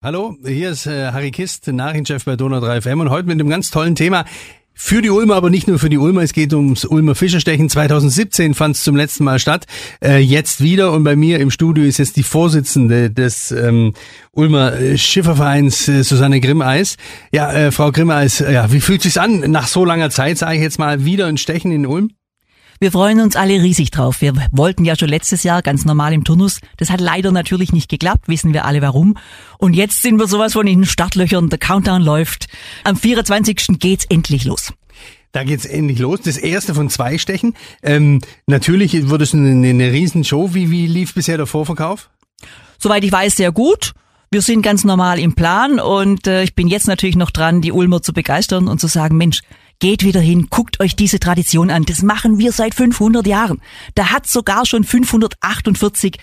[0.00, 3.48] Hallo, hier ist äh, Harry Kist, Nachrichtenchef bei Donau 3 FM und heute mit einem
[3.48, 4.26] ganz tollen Thema.
[4.72, 7.68] Für die Ulmer, aber nicht nur für die Ulmer, es geht ums Ulmer Fischerstechen.
[7.68, 9.66] 2017 fand es zum letzten Mal statt,
[10.00, 13.92] äh, jetzt wieder und bei mir im Studio ist jetzt die Vorsitzende des ähm,
[14.30, 16.96] Ulmer äh, Schiffervereins, äh, Susanne Grimmeis.
[17.32, 20.54] Ja, äh, Frau Grimmeis, äh, ja, wie fühlt sich's an, nach so langer Zeit, sage
[20.54, 22.12] ich jetzt mal, wieder ein Stechen in Ulm?
[22.80, 24.20] Wir freuen uns alle riesig drauf.
[24.20, 26.60] Wir wollten ja schon letztes Jahr ganz normal im Turnus.
[26.76, 29.16] Das hat leider natürlich nicht geklappt, wissen wir alle warum.
[29.58, 31.48] Und jetzt sind wir sowas von in den Startlöchern.
[31.48, 32.46] Der Countdown läuft.
[32.84, 33.80] Am 24.
[33.80, 34.72] geht's endlich los.
[35.32, 36.20] Da geht's endlich los.
[36.22, 37.54] Das erste von zwei Stechen.
[37.82, 40.54] Ähm, natürlich wurde es eine, eine Riesenshow.
[40.54, 42.10] Wie, wie lief bisher der Vorverkauf?
[42.78, 43.92] Soweit ich weiß, sehr gut.
[44.30, 47.72] Wir sind ganz normal im Plan und äh, ich bin jetzt natürlich noch dran, die
[47.72, 49.40] Ulmer zu begeistern und zu sagen, Mensch,
[49.78, 51.84] geht wieder hin, guckt euch diese Tradition an.
[51.84, 53.60] Das machen wir seit 500 Jahren.
[53.94, 56.18] Da hat sogar schon 548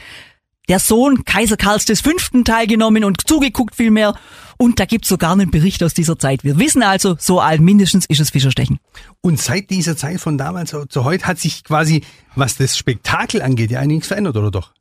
[0.68, 2.42] der Sohn Kaiser Karls V.
[2.44, 4.16] teilgenommen und zugeguckt vielmehr.
[4.58, 6.44] Und da gibt's sogar einen Bericht aus dieser Zeit.
[6.44, 8.80] Wir wissen also, so alt mindestens ist es Fischerstechen.
[9.22, 12.04] Und seit dieser Zeit von damals zu heute hat sich quasi,
[12.36, 14.75] was das Spektakel angeht, ja einiges verändert, oder doch?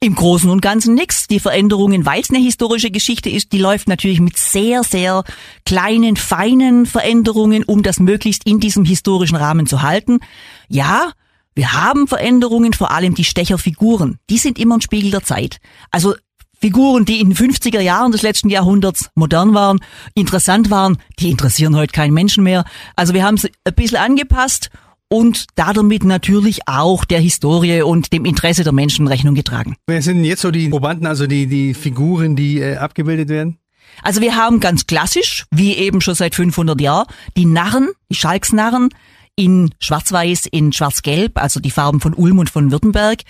[0.00, 1.26] Im Großen und Ganzen nichts.
[1.26, 5.24] Die Veränderungen, weil es eine historische Geschichte ist, die läuft natürlich mit sehr, sehr
[5.64, 10.20] kleinen, feinen Veränderungen, um das möglichst in diesem historischen Rahmen zu halten.
[10.68, 11.12] Ja,
[11.54, 14.18] wir haben Veränderungen, vor allem die Stecherfiguren.
[14.28, 15.58] Die sind immer ein Spiegel der Zeit.
[15.90, 16.14] Also
[16.60, 19.80] Figuren, die in den 50er Jahren des letzten Jahrhunderts modern waren,
[20.14, 22.64] interessant waren, die interessieren heute keinen Menschen mehr.
[22.96, 24.70] Also wir haben es ein bisschen angepasst
[25.08, 29.76] und damit natürlich auch der Historie und dem Interesse der Menschen Rechnung getragen.
[29.86, 33.58] Wer sind denn jetzt so die Probanden, also die, die Figuren, die äh, abgebildet werden?
[34.02, 38.88] Also wir haben ganz klassisch, wie eben schon seit 500 Jahren, die Narren, die Schalksnarren
[39.36, 43.22] in Schwarz-Weiß, in Schwarz-Gelb, also die Farben von Ulm und von Württemberg,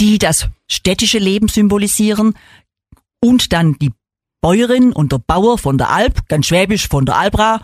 [0.00, 2.34] die das städtische Leben symbolisieren
[3.20, 3.92] und dann die
[4.40, 7.60] Bäuerin und der Bauer von der Alp, ganz schwäbisch von der Albra,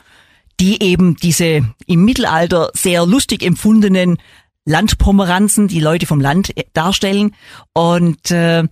[0.61, 4.19] die eben diese im Mittelalter sehr lustig empfundenen
[4.65, 7.35] Landpomeranzen, die Leute vom Land äh, darstellen.
[7.73, 8.65] Und äh,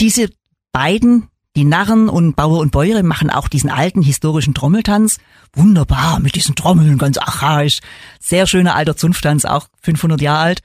[0.00, 0.30] diese
[0.72, 5.18] beiden, die Narren und Bauer und Bäuere, machen auch diesen alten historischen Trommeltanz.
[5.54, 7.80] Wunderbar, mit diesen Trommeln, ganz archaisch.
[8.20, 10.62] Sehr schöner alter Zunfttanz, auch 500 Jahre alt.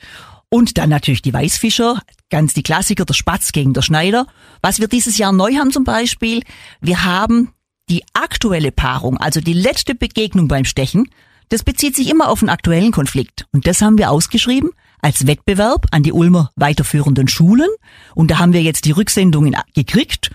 [0.50, 4.28] Und dann natürlich die Weißfischer, ganz die Klassiker, der Spatz gegen der Schneider.
[4.62, 6.44] Was wir dieses Jahr neu haben zum Beispiel,
[6.82, 7.52] wir haben
[7.90, 11.10] die aktuelle Paarung, also die letzte Begegnung beim Stechen,
[11.50, 13.46] das bezieht sich immer auf einen aktuellen Konflikt.
[13.52, 17.70] Und das haben wir ausgeschrieben als Wettbewerb an die Ulmer weiterführenden Schulen.
[18.16, 20.32] Und da haben wir jetzt die Rücksendungen gekriegt.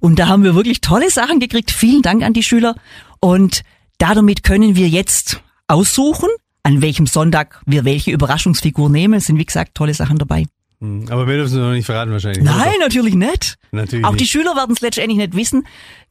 [0.00, 1.70] Und da haben wir wirklich tolle Sachen gekriegt.
[1.70, 2.74] Vielen Dank an die Schüler.
[3.20, 3.62] Und
[3.98, 6.28] damit können wir jetzt aussuchen,
[6.62, 9.14] an welchem Sonntag wir welche Überraschungsfigur nehmen.
[9.14, 10.44] Es sind, wie gesagt, tolle Sachen dabei.
[10.84, 12.44] Hm, aber wir dürfen es noch nicht verraten wahrscheinlich.
[12.44, 13.56] Nein, natürlich nicht.
[13.72, 14.20] Natürlich Auch nicht.
[14.20, 15.66] die Schüler werden es letztendlich nicht wissen.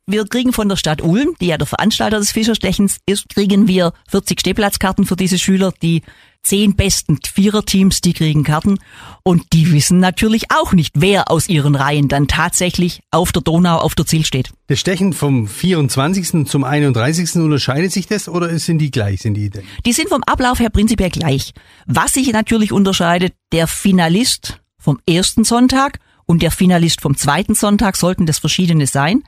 [0.06, 3.94] Wir kriegen von der Stadt Ulm, die ja der Veranstalter des Fischerstechens ist, kriegen wir
[4.10, 5.74] 40 Stehplatzkarten für diese Schüler.
[5.82, 6.02] Die
[6.44, 8.80] zehn besten Viererteams, die kriegen Karten.
[9.24, 13.78] Und die wissen natürlich auch nicht, wer aus ihren Reihen dann tatsächlich auf der Donau
[13.78, 14.52] auf der Ziel steht.
[14.68, 16.48] Das Stechen vom 24.
[16.48, 17.36] zum 31.
[17.36, 19.72] unterscheidet sich das oder sind die gleich, sind die identisch?
[19.86, 21.54] Die sind vom Ablauf her prinzipiell gleich.
[21.86, 27.96] Was sich natürlich unterscheidet, der Finalist vom ersten Sonntag und der Finalist vom zweiten Sonntag
[27.96, 29.24] sollten das verschiedene sein.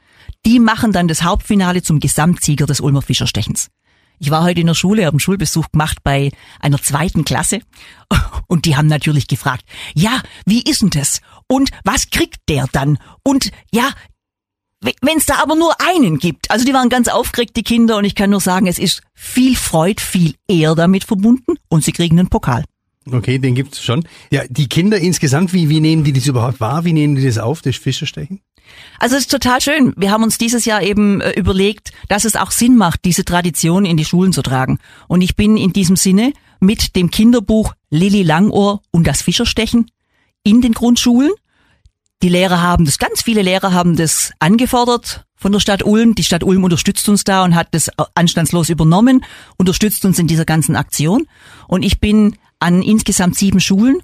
[0.46, 3.70] Die machen dann das Hauptfinale zum Gesamtsieger des Ulmer Fischerstechens.
[4.20, 7.62] Ich war heute in der Schule, habe einen Schulbesuch gemacht bei einer zweiten Klasse
[8.48, 11.22] und die haben natürlich gefragt, ja, wie ist denn das?
[11.48, 12.98] Und was kriegt der dann?
[13.24, 13.92] Und ja,
[14.82, 16.52] wenn es da aber nur einen gibt.
[16.52, 19.56] Also die waren ganz aufgeregt, die Kinder, und ich kann nur sagen, es ist viel
[19.56, 22.64] Freud, viel Ehr damit verbunden und sie kriegen einen Pokal.
[23.12, 24.08] Okay, den gibt's schon.
[24.32, 26.86] Ja, die Kinder insgesamt, wie, wie nehmen die das überhaupt wahr?
[26.86, 28.42] Wie nehmen die das auf, das Fischerstechen?
[29.00, 29.94] Also es ist total schön.
[29.96, 33.86] Wir haben uns dieses Jahr eben äh, überlegt, dass es auch Sinn macht, diese Tradition
[33.86, 34.80] in die Schulen zu tragen.
[35.08, 39.92] Und ich bin in diesem Sinne mit dem Kinderbuch Lilly Langohr und das Fischerstechen
[40.44, 41.32] in den Grundschulen.
[42.26, 46.16] Die Lehrer haben das, ganz viele Lehrer haben das angefordert von der Stadt Ulm.
[46.16, 49.24] Die Stadt Ulm unterstützt uns da und hat das anstandslos übernommen,
[49.58, 51.28] unterstützt uns in dieser ganzen Aktion.
[51.68, 54.00] Und ich bin an insgesamt sieben Schulen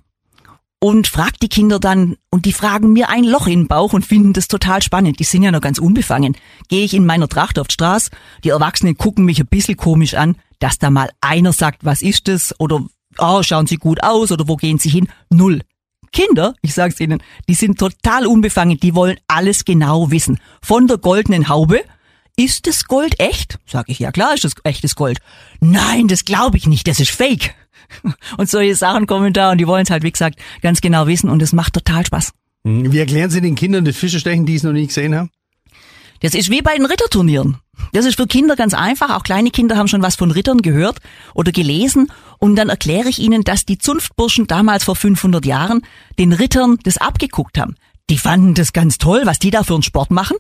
[0.80, 4.06] und fragt die Kinder dann, und die fragen mir ein Loch in den Bauch und
[4.06, 5.20] finden das total spannend.
[5.20, 6.38] Die sind ja noch ganz unbefangen.
[6.68, 8.12] Gehe ich in meiner Tracht auf die Straße,
[8.44, 12.28] die Erwachsenen gucken mich ein bisschen komisch an, dass da mal einer sagt, was ist
[12.28, 12.54] das?
[12.60, 12.86] Oder,
[13.18, 14.32] oh, schauen sie gut aus?
[14.32, 15.08] Oder wo gehen sie hin?
[15.32, 15.64] Null.
[16.12, 20.40] Kinder, ich sag's ihnen, die sind total unbefangen, die wollen alles genau wissen.
[20.62, 21.82] Von der goldenen Haube,
[22.38, 23.60] ist das Gold echt?
[23.66, 25.20] Sag ich, ja klar ist das echtes Gold.
[25.60, 27.54] Nein, das glaube ich nicht, das ist fake.
[28.38, 31.30] Und solche Sachen kommen da und die wollen es halt, wie gesagt, ganz genau wissen
[31.30, 32.32] und es macht total Spaß.
[32.64, 35.30] Hm, wie erklären Sie den Kindern das Fischestechen, die es noch nie gesehen haben?
[36.22, 37.58] Das ist wie bei den Ritterturnieren.
[37.94, 39.10] Das ist für Kinder ganz einfach.
[39.10, 41.00] Auch kleine Kinder haben schon was von Rittern gehört
[41.34, 42.12] oder gelesen.
[42.38, 45.82] Und dann erkläre ich ihnen, dass die Zunftburschen damals vor 500 Jahren
[46.20, 47.76] den Rittern das abgeguckt haben.
[48.12, 50.38] Die fanden das ganz toll, was die da für einen Sport machen.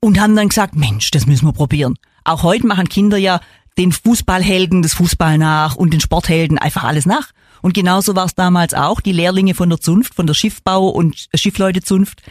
[0.00, 1.96] Und haben dann gesagt, Mensch, das müssen wir probieren.
[2.22, 3.40] Auch heute machen Kinder ja
[3.76, 7.32] den Fußballhelden das Fußball nach und den Sporthelden einfach alles nach.
[7.60, 9.00] Und genauso war es damals auch.
[9.00, 12.22] Die Lehrlinge von der Zunft, von der Schiffbau- und Schiffleutezunft,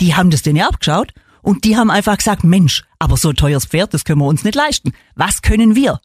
[0.00, 3.66] die haben das denen abgeschaut und die haben einfach gesagt, Mensch, aber so ein teures
[3.66, 4.92] Pferd, das können wir uns nicht leisten.
[5.14, 6.00] Was können wir?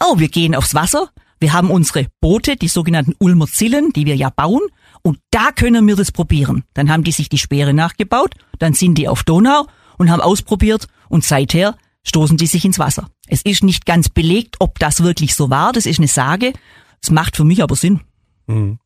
[0.00, 1.10] Oh, wir gehen aufs Wasser,
[1.40, 4.62] wir haben unsere Boote, die sogenannten Ulmer Zillen, die wir ja bauen,
[5.02, 6.64] und da können wir das probieren.
[6.74, 9.66] Dann haben die sich die Speere nachgebaut, dann sind die auf Donau
[9.96, 13.08] und haben ausprobiert und seither stoßen die sich ins Wasser.
[13.26, 16.52] Es ist nicht ganz belegt, ob das wirklich so war, das ist eine Sage.
[17.02, 18.00] Es macht für mich aber Sinn.
[18.46, 18.78] Mhm.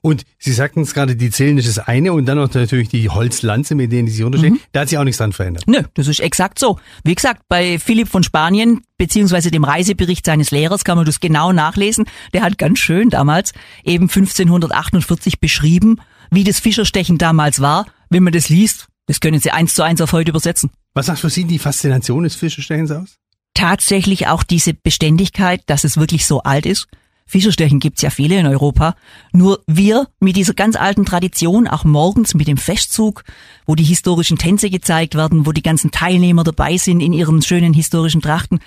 [0.00, 3.08] Und Sie sagten es gerade, die Zählen ist das eine und dann noch natürlich die
[3.08, 4.54] Holzlanze, mit denen die sich unterstehen.
[4.54, 4.60] Mhm.
[4.72, 5.64] Da hat sich auch nichts dran verändert.
[5.66, 6.78] Nö, das ist exakt so.
[7.04, 11.52] Wie gesagt, bei Philipp von Spanien, beziehungsweise dem Reisebericht seines Lehrers, kann man das genau
[11.52, 12.06] nachlesen.
[12.32, 13.52] Der hat ganz schön damals
[13.84, 17.86] eben 1548 beschrieben, wie das Fischerstechen damals war.
[18.10, 20.70] Wenn man das liest, das können Sie eins zu eins auf heute übersetzen.
[20.94, 23.16] Was sagt für Sie die Faszination des Fischerstechens aus?
[23.54, 26.88] Tatsächlich auch diese Beständigkeit, dass es wirklich so alt ist.
[27.26, 28.94] Fischerstechen gibt's ja viele in Europa.
[29.32, 33.24] Nur wir mit dieser ganz alten Tradition, auch morgens mit dem Festzug,
[33.66, 37.72] wo die historischen Tänze gezeigt werden, wo die ganzen Teilnehmer dabei sind in ihren schönen
[37.72, 38.60] historischen Trachten.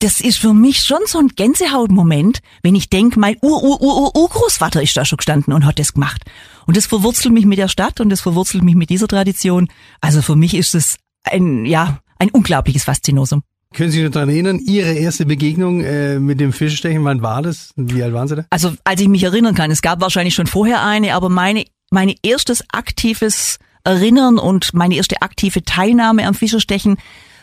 [0.00, 5.04] Das ist für mich schon so ein Gänsehautmoment, wenn ich denke, mein Ur-Ur-Ur-Urgroßvater ist da
[5.04, 6.22] schon gestanden und hat das gemacht.
[6.66, 9.68] Und das verwurzelt mich mit der Stadt und das verwurzelt mich mit dieser Tradition.
[10.00, 13.42] Also für mich ist es ein, ja, ein unglaubliches Faszinosum.
[13.78, 17.70] Können Sie sich daran erinnern, Ihre erste Begegnung äh, mit dem Fischstechen, wann war das?
[17.76, 18.44] Wie alt waren Sie da?
[18.50, 22.16] Also, als ich mich erinnern kann, es gab wahrscheinlich schon vorher eine, aber meine, meine
[22.24, 26.96] erstes aktives Erinnern und meine erste aktive Teilnahme am Fischerstechen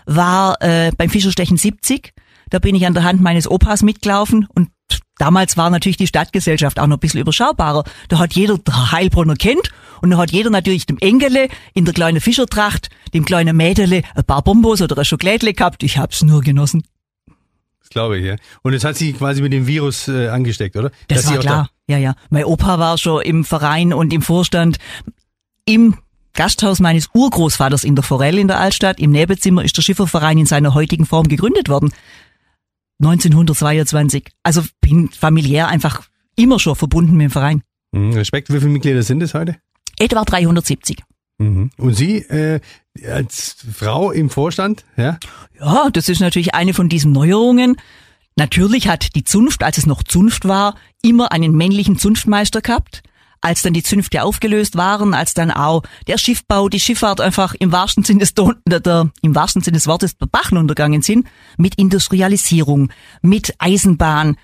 [0.06, 2.12] war äh, beim Fischerstechen 70.
[2.50, 4.68] Da bin ich an der Hand meines Opas mitgelaufen und
[5.18, 7.84] damals war natürlich die Stadtgesellschaft auch noch ein bisschen überschaubarer.
[8.10, 9.70] Da hat jeder der Heilbronner kennt
[10.02, 14.24] und da hat jeder natürlich dem Engele in der kleinen Fischertracht, dem kleinen Mädele ein
[14.24, 15.84] paar Bombos oder ein Schokolädle gehabt.
[15.84, 16.84] Ich hab's nur genossen.
[17.82, 18.36] Das glaube ich, ja.
[18.64, 20.92] Und es hat sie quasi mit dem Virus äh, angesteckt, oder?
[21.08, 21.70] Das Dass war klar.
[21.88, 22.16] Da ja, ja.
[22.30, 24.78] Mein Opa war schon im Verein und im Vorstand
[25.66, 25.96] im
[26.34, 29.00] Gasthaus meines Urgroßvaters in der Forell in der Altstadt.
[29.00, 31.94] Im Nebenzimmer ist der Schifferverein in seiner heutigen Form gegründet worden.
[33.00, 34.30] 1922.
[34.44, 36.04] Also bin familiär einfach
[36.36, 37.62] immer schon verbunden mit dem Verein.
[37.92, 39.58] Mhm, Respekt, wie viele Mitglieder sind es heute?
[39.98, 41.04] Etwa 370.
[41.38, 41.70] Mhm.
[41.78, 42.60] Und Sie äh,
[43.08, 45.20] als Frau im Vorstand, ja?
[45.60, 47.78] Ja, das ist natürlich eine von diesen Neuerungen.
[48.38, 53.04] Natürlich hat die Zunft, als es noch Zunft war, immer einen männlichen Zunftmeister gehabt
[53.46, 57.72] als dann die Zünfte aufgelöst waren, als dann auch der Schiffbau, die Schifffahrt einfach im
[57.72, 62.92] wahrsten Sinne des, der, im wahrsten Sinne des Wortes der Bachen untergangen sind, mit Industrialisierung,
[63.22, 64.36] mit Eisenbahn.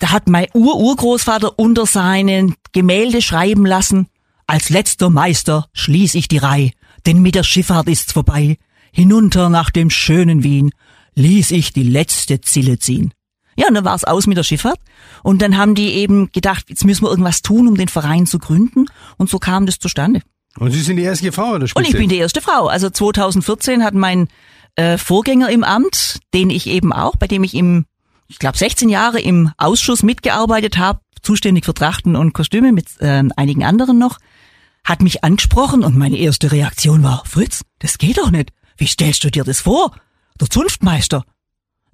[0.00, 4.08] Da hat mein Ur-Urgroßvater unter seinen Gemälde schreiben lassen,
[4.48, 6.72] als letzter Meister schließ ich die Reih,
[7.06, 8.56] denn mit der Schifffahrt ist's vorbei.
[8.90, 10.72] Hinunter nach dem schönen Wien
[11.14, 13.14] ließ ich die letzte Zille ziehen.
[13.60, 14.78] Ja, und dann war es aus mit der Schifffahrt.
[15.22, 18.38] Und dann haben die eben gedacht, jetzt müssen wir irgendwas tun, um den Verein zu
[18.38, 18.86] gründen.
[19.18, 20.22] Und so kam das zustande.
[20.56, 21.66] Und Sie sind die erste Frau, oder?
[21.74, 22.68] Und ich bin die erste Frau.
[22.68, 24.28] Also 2014 hat mein
[24.76, 27.84] äh, Vorgänger im Amt, den ich eben auch, bei dem ich im,
[28.28, 33.22] ich glaube 16 Jahre im Ausschuss mitgearbeitet habe, zuständig für Trachten und Kostüme mit äh,
[33.36, 34.16] einigen anderen noch,
[34.84, 38.52] hat mich angesprochen und meine erste Reaktion war, Fritz, das geht doch nicht.
[38.78, 39.94] Wie stellst du dir das vor?
[40.40, 41.24] Der Zunftmeister.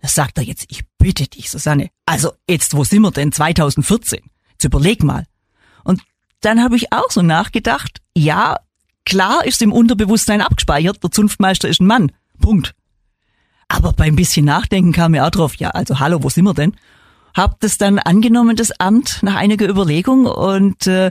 [0.00, 1.88] Das sagt er jetzt, ich bitte dich, Susanne.
[2.04, 3.32] Also jetzt, wo sind wir denn?
[3.32, 4.20] 2014.
[4.52, 5.26] Jetzt überleg mal.
[5.84, 6.02] Und
[6.40, 8.56] dann habe ich auch so nachgedacht, ja,
[9.04, 12.12] klar ist im Unterbewusstsein abgespeichert, der Zunftmeister ist ein Mann.
[12.40, 12.74] Punkt.
[13.68, 16.76] Aber beim bisschen Nachdenken kam mir auch drauf, ja, also hallo, wo sind wir denn?
[17.34, 21.10] Hab das dann angenommen, das Amt, nach einiger Überlegung und äh,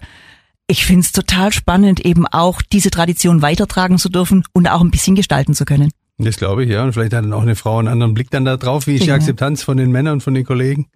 [0.68, 5.16] ich find's total spannend, eben auch diese Tradition weitertragen zu dürfen und auch ein bisschen
[5.16, 5.92] gestalten zu können.
[6.18, 6.84] Das glaube ich, ja.
[6.84, 8.88] Und vielleicht hat dann auch eine Frau einen anderen Blick dann da drauf.
[8.88, 9.18] Wie ist die Genau.
[9.18, 10.88] Akzeptanz von den Männern und von den Kollegen?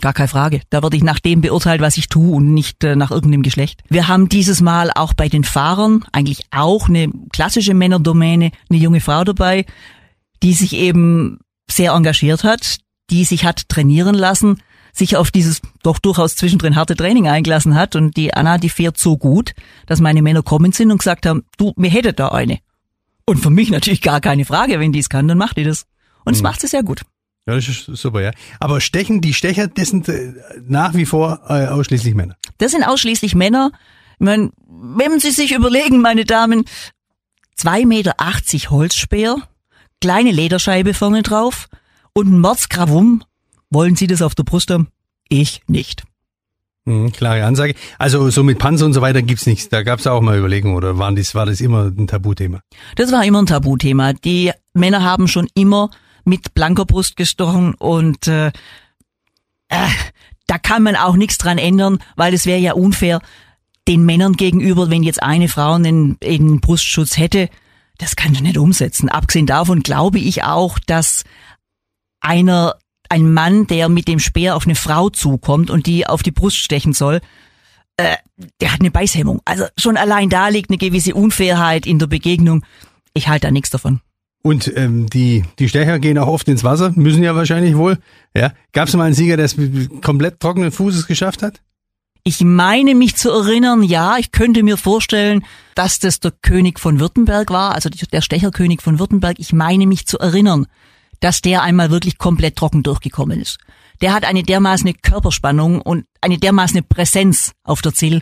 [0.00, 0.62] Gar keine Frage.
[0.70, 3.82] Da werde ich nach dem beurteilt, was ich tue und nicht äh, nach irgendeinem Geschlecht.
[3.88, 9.00] Wir haben dieses Mal auch bei den Fahrern eigentlich auch eine klassische Männerdomäne, eine junge
[9.00, 9.64] Frau dabei,
[10.42, 11.38] die sich eben
[11.70, 12.78] sehr engagiert hat,
[13.10, 14.60] die sich hat trainieren lassen,
[14.92, 18.98] sich auf dieses doch durchaus zwischendrin harte Training eingelassen hat und die Anna, die fährt
[18.98, 19.52] so gut,
[19.86, 22.58] dass meine Männer kommen sind und gesagt haben, du, mir hätte da eine.
[23.26, 25.86] Und für mich natürlich gar keine Frage, wenn die es kann, dann macht die das.
[26.24, 27.02] Und es macht sie sehr gut.
[27.46, 28.30] Ja, das ist super, ja.
[28.60, 30.32] Aber Stechen, die Stecher, das sind äh,
[30.66, 32.36] nach wie vor äh, ausschließlich Männer.
[32.58, 33.72] Das sind ausschließlich Männer.
[34.18, 36.64] Ich meine, wenn Sie sich überlegen, meine Damen,
[37.58, 39.36] 2,80 Meter Holzspeer,
[40.00, 41.68] kleine Lederscheibe vorne drauf
[42.14, 43.24] und ein Mordsgravum.
[43.70, 44.88] Wollen Sie das auf der Brust haben?
[45.28, 46.04] Ich nicht.
[46.84, 47.74] Mhm, klare Ansage.
[47.98, 49.68] Also so mit Panzer und so weiter gibt's nichts.
[49.68, 52.60] Da gab's auch mal Überlegungen oder waren das, war das immer ein Tabuthema?
[52.96, 54.12] Das war immer ein Tabuthema.
[54.14, 55.90] Die Männer haben schon immer
[56.24, 58.48] mit blanker Brust gestochen und äh,
[59.68, 59.88] äh,
[60.46, 63.20] da kann man auch nichts dran ändern, weil es wäre ja unfair
[63.88, 67.48] den Männern gegenüber, wenn jetzt eine Frau einen, einen Brustschutz hätte.
[67.98, 69.08] Das kann du nicht umsetzen.
[69.08, 71.24] Abgesehen davon glaube ich auch, dass
[72.20, 72.76] einer
[73.12, 76.56] ein Mann, der mit dem Speer auf eine Frau zukommt und die auf die Brust
[76.56, 77.20] stechen soll,
[77.98, 78.16] äh,
[78.60, 79.42] der hat eine Beißhemmung.
[79.44, 82.64] Also schon allein da liegt eine gewisse Unfairheit in der Begegnung.
[83.12, 84.00] Ich halte da nichts davon.
[84.42, 87.98] Und ähm, die, die Stecher gehen auch oft ins Wasser, müssen ja wahrscheinlich wohl.
[88.34, 88.54] Ja.
[88.72, 89.56] Gab es mal einen Sieger, der es
[90.00, 91.60] komplett trockenen Fußes geschafft hat?
[92.24, 96.98] Ich meine mich zu erinnern, ja, ich könnte mir vorstellen, dass das der König von
[96.98, 99.38] Württemberg war, also der Stecherkönig von Württemberg.
[99.38, 100.66] Ich meine mich zu erinnern
[101.22, 103.58] dass der einmal wirklich komplett trocken durchgekommen ist.
[104.00, 108.20] Der hat eine dermaßen Körperspannung und eine dermaßen Präsenz auf der Ziel,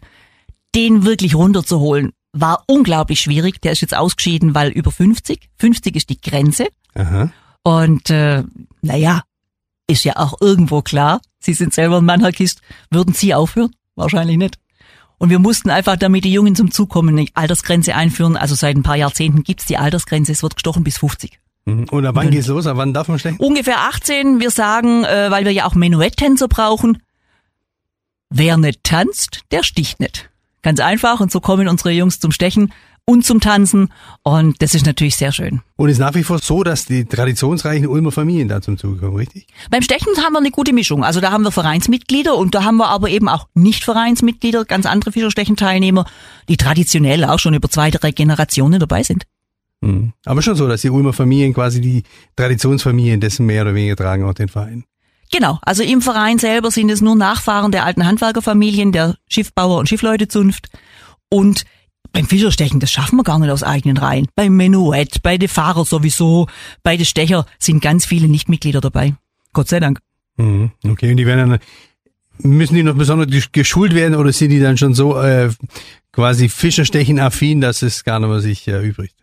[0.75, 3.61] den wirklich runterzuholen, war unglaublich schwierig.
[3.63, 5.49] Der ist jetzt ausgeschieden, weil über 50.
[5.59, 6.69] 50 ist die Grenze.
[6.95, 7.31] Aha.
[7.63, 8.45] Und äh,
[8.83, 9.23] naja,
[9.87, 13.75] ist ja auch irgendwo klar, Sie sind selber ein Mann, Herr Kist, würden Sie aufhören?
[13.97, 14.59] Wahrscheinlich nicht.
[15.17, 18.37] Und wir mussten einfach, damit die Jungen zum Zug kommen, eine Altersgrenze einführen.
[18.37, 21.40] Also seit ein paar Jahrzehnten gibt's die Altersgrenze, es wird gestochen bis 50.
[21.65, 21.87] Mhm.
[21.91, 22.65] Oder wann geht's los?
[22.65, 23.39] wann darf man stechen?
[23.39, 24.41] Ungefähr 18.
[24.41, 27.03] Wir sagen, äh, weil wir ja auch Menuett-Tänzer brauchen.
[28.31, 30.31] Wer nicht tanzt, der sticht nicht.
[30.63, 31.21] Ganz einfach.
[31.21, 32.73] Und so kommen unsere Jungs zum Stechen
[33.05, 33.93] und zum Tanzen.
[34.23, 35.63] Und das ist natürlich sehr schön.
[35.77, 39.01] Und es ist nach wie vor so, dass die traditionsreichen Ulmer Familien da zum Zuge
[39.01, 39.47] kommen, richtig?
[39.71, 41.03] Beim Stechen haben wir eine gute Mischung.
[41.03, 45.13] Also da haben wir Vereinsmitglieder und da haben wir aber eben auch Nicht-Vereinsmitglieder, ganz andere
[45.13, 46.05] Fischerstechen-Teilnehmer,
[46.49, 49.25] die traditionell auch schon über zwei, drei Generationen dabei sind.
[49.81, 50.13] Mhm.
[50.25, 52.03] Aber schon so, dass die Ulmer Familien quasi die
[52.37, 54.85] Traditionsfamilien dessen mehr oder weniger tragen auch den Verein.
[55.33, 59.89] Genau, also im Verein selber sind es nur Nachfahren der alten Handwerkerfamilien, der Schiffbauer und
[59.89, 60.69] Schiffleutezunft.
[61.29, 61.65] Und
[62.13, 64.27] beim Fischerstechen, das schaffen wir gar nicht aus eigenen Reihen.
[64.35, 66.49] Beim Menuett, bei den Fahrer sowieso,
[66.83, 69.15] bei den Stecher sind ganz viele Nichtmitglieder dabei.
[69.53, 70.01] Gott sei Dank.
[70.37, 70.73] Mhm.
[70.85, 71.61] Okay, und die werden dann,
[72.39, 75.51] müssen die noch besonders geschult werden oder sind die dann schon so äh,
[76.11, 79.20] quasi Fischerstechen affin, dass es gar nicht mehr sich äh, übrigt?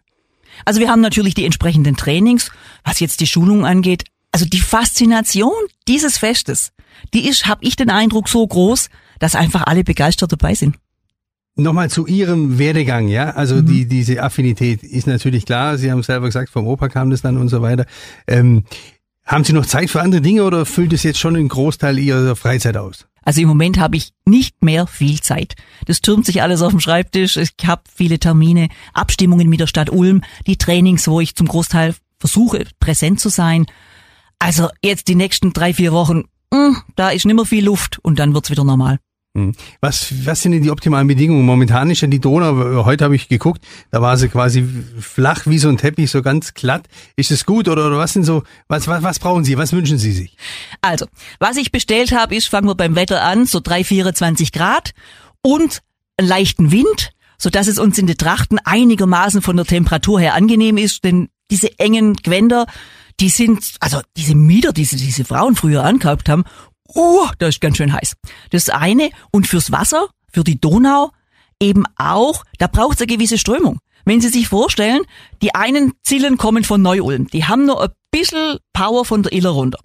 [0.66, 2.52] Also wir haben natürlich die entsprechenden Trainings,
[2.84, 4.06] was jetzt die Schulung angeht.
[4.32, 5.54] Also die Faszination
[5.88, 6.72] dieses Festes,
[7.14, 10.76] die ist, habe ich den Eindruck, so groß, dass einfach alle begeistert dabei sind.
[11.56, 13.32] Nochmal zu Ihrem Werdegang, ja.
[13.32, 13.66] Also mhm.
[13.66, 15.78] die diese Affinität ist natürlich klar.
[15.78, 17.86] Sie haben selber gesagt, vom Opa kam das dann und so weiter.
[18.28, 18.66] Ähm,
[19.26, 22.36] haben Sie noch Zeit für andere Dinge oder füllt es jetzt schon einen Großteil Ihrer
[22.36, 23.08] Freizeit aus?
[23.28, 25.56] Also im Moment habe ich nicht mehr viel Zeit.
[25.86, 27.36] Das türmt sich alles auf dem Schreibtisch.
[27.36, 31.94] Ich habe viele Termine, Abstimmungen mit der Stadt Ulm, die Trainings, wo ich zum Großteil
[32.20, 33.66] versuche, präsent zu sein.
[34.40, 38.18] Also jetzt die nächsten drei, vier Wochen, mh, hm, da ist nimmer viel Luft und
[38.18, 38.98] dann wird's wieder normal.
[39.38, 39.54] Hm.
[39.82, 41.46] Was, was sind denn die optimalen Bedingungen?
[41.46, 44.68] Momentan ist ja die Donau, heute habe ich geguckt, da war sie quasi
[45.00, 46.88] flach wie so ein Teppich, so ganz glatt.
[47.16, 50.00] Ist es gut oder, oder was sind so, was, was, was brauchen Sie, was wünschen
[50.00, 50.36] Sie sich?
[50.82, 51.06] Also,
[51.38, 54.96] was ich bestellt habe, ist, fangen wir beim Wetter an, so 3, 24 Grad
[55.44, 55.84] und
[56.18, 60.34] einen leichten Wind, so dass es uns in den Trachten einigermaßen von der Temperatur her
[60.34, 62.66] angenehm ist, denn diese engen Gewänder,
[63.20, 66.44] die sind, also diese Mieder, die diese Frauen früher ankauft haben,
[66.96, 68.16] uh, da ist ganz schön heiß.
[68.52, 69.10] Das eine.
[69.32, 71.12] Und fürs Wasser, für die Donau,
[71.62, 73.80] eben auch, da braucht es eine gewisse Strömung.
[74.06, 75.02] Wenn Sie sich vorstellen,
[75.42, 79.50] die einen Zillen kommen von Neu-Ulm, die haben nur ein bisschen Power von der Iller
[79.50, 79.80] runter.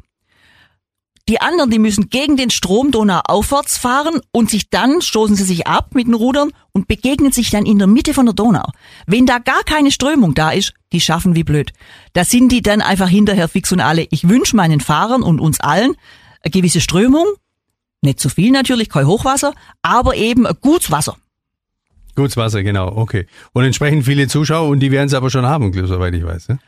[1.29, 5.45] Die anderen, die müssen gegen den Strom Donau aufwärts fahren und sich dann stoßen sie
[5.45, 8.69] sich ab mit den Rudern und begegnen sich dann in der Mitte von der Donau.
[9.07, 11.73] Wenn da gar keine Strömung da ist, die schaffen wie blöd.
[12.13, 14.07] Da sind die dann einfach hinterher fix und alle.
[14.11, 15.95] Ich wünsche meinen Fahrern und uns allen,
[16.43, 17.27] eine gewisse Strömung,
[18.03, 21.17] nicht zu viel natürlich, kein Hochwasser, aber eben gutes Wasser.
[22.15, 23.27] Gutes Wasser, genau, okay.
[23.53, 26.49] Und entsprechend viele Zuschauer und die werden es aber schon haben, soweit ich weiß.
[26.49, 26.59] Ne?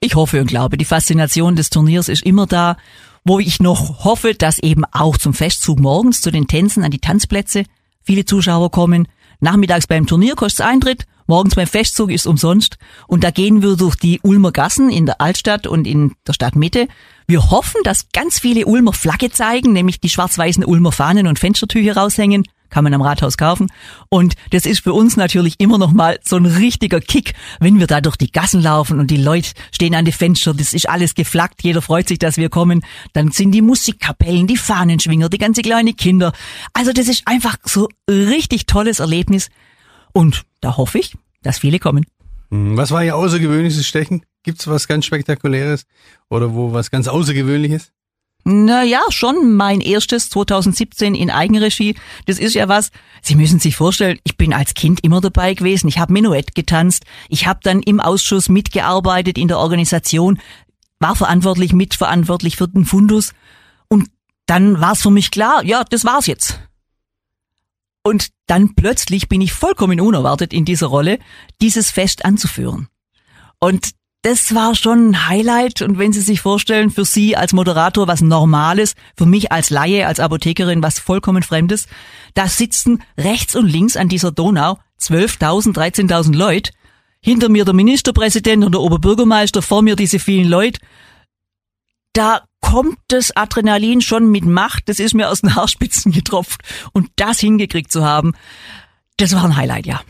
[0.00, 2.76] Ich hoffe und glaube, die Faszination des Turniers ist immer da,
[3.24, 6.98] wo ich noch hoffe, dass eben auch zum Festzug morgens zu den Tänzen an die
[6.98, 7.64] Tanzplätze
[8.02, 9.08] viele Zuschauer kommen.
[9.40, 13.96] Nachmittags beim Turnier kostet Eintritt, morgens beim Festzug ist umsonst und da gehen wir durch
[13.96, 16.88] die Ulmer Gassen in der Altstadt und in der Stadtmitte
[17.26, 21.96] wir hoffen, dass ganz viele Ulmer Flagge zeigen, nämlich die schwarz-weißen Ulmer Fahnen und Fenstertücher
[21.96, 22.44] raushängen.
[22.70, 23.70] Kann man am Rathaus kaufen.
[24.08, 27.86] Und das ist für uns natürlich immer noch mal so ein richtiger Kick, wenn wir
[27.86, 30.54] da durch die Gassen laufen und die Leute stehen an die Fenster.
[30.54, 31.62] Das ist alles geflaggt.
[31.62, 32.84] Jeder freut sich, dass wir kommen.
[33.12, 36.32] Dann sind die Musikkapellen, die Fahnenschwinger, die ganze kleine Kinder.
[36.72, 39.50] Also das ist einfach so richtig tolles Erlebnis.
[40.14, 42.06] Und da hoffe ich, dass viele kommen.
[42.50, 44.24] Hm, was war Ihr außergewöhnliches Stechen?
[44.44, 45.84] Gibt's was ganz Spektakuläres
[46.30, 47.90] oder wo was ganz Außergewöhnliches?
[48.46, 51.96] Naja, schon mein erstes 2017 in Eigenregie.
[52.26, 52.90] Das ist ja was,
[53.22, 55.88] Sie müssen sich vorstellen, ich bin als Kind immer dabei gewesen.
[55.88, 57.04] Ich habe Menuett getanzt.
[57.30, 60.38] Ich habe dann im Ausschuss mitgearbeitet in der Organisation,
[61.00, 63.32] war verantwortlich, mitverantwortlich für den Fundus.
[63.88, 64.10] Und
[64.44, 66.60] dann war es für mich klar, ja, das war's jetzt.
[68.04, 71.18] Und dann plötzlich bin ich vollkommen unerwartet in dieser Rolle,
[71.60, 72.88] dieses Fest anzuführen.
[73.58, 75.82] Und das war schon ein Highlight.
[75.82, 80.06] Und wenn Sie sich vorstellen, für Sie als Moderator was Normales, für mich als Laie,
[80.06, 81.86] als Apothekerin was vollkommen Fremdes,
[82.34, 86.72] da sitzen rechts und links an dieser Donau 12.000, 13.000 Leute,
[87.20, 90.78] hinter mir der Ministerpräsident und der Oberbürgermeister, vor mir diese vielen Leute.
[92.12, 92.44] Da
[92.74, 96.60] kommt das Adrenalin schon mit Macht, das ist mir aus den Haarspitzen getropft.
[96.92, 98.32] Und das hingekriegt zu haben,
[99.16, 100.00] das war ein Highlight, ja.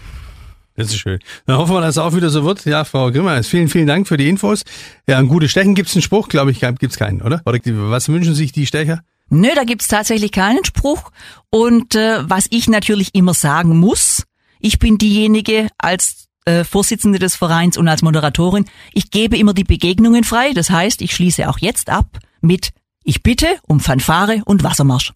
[0.75, 1.19] Das ist schön.
[1.45, 2.65] Dann hoffen wir, dass es auch wieder so wird.
[2.65, 4.63] Ja, Frau Grimmer, vielen, vielen Dank für die Infos.
[5.07, 7.43] Ja, ein gutes Stechen gibt's einen Spruch, glaube ich, gibt's keinen, oder?
[7.45, 9.03] Oder was wünschen sich die Stecher?
[9.29, 11.11] Nö, da gibt's tatsächlich keinen Spruch.
[11.51, 14.23] Und äh, was ich natürlich immer sagen muss,
[14.59, 19.65] ich bin diejenige als äh, Vorsitzende des Vereins und als Moderatorin, ich gebe immer die
[19.65, 20.53] Begegnungen frei.
[20.55, 22.71] Das heißt, ich schließe auch jetzt ab mit
[23.03, 25.13] Ich bitte um Fanfare und Wassermarsch.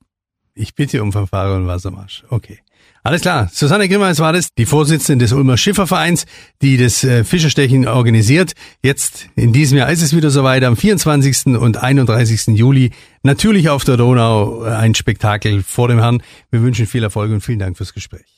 [0.55, 2.25] Ich bitte um Fanfare und Wassermarsch.
[2.31, 2.59] Okay.
[3.05, 3.49] Alles klar.
[3.53, 6.27] Susanne Grimmeis war das, die Vorsitzende des Ulmer Schiffervereins,
[6.61, 8.53] die das äh, Fischerstechen organisiert.
[8.83, 11.47] Jetzt in diesem Jahr ist es wieder soweit, am 24.
[11.59, 12.59] und 31.
[12.59, 12.91] Juli.
[13.23, 16.23] Natürlich auf der Donau äh, ein Spektakel vor dem Herrn.
[16.51, 18.38] Wir wünschen viel Erfolg und vielen Dank fürs Gespräch.